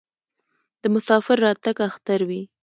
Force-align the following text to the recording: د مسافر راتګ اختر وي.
د 0.81 0.83
مسافر 0.95 1.37
راتګ 1.45 1.77
اختر 1.89 2.19
وي. 2.29 2.41